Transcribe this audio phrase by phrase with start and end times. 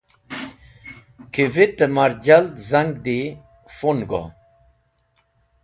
[1.33, 3.19] Kivitẽ mar jald zang di/
[3.77, 4.23] fun go.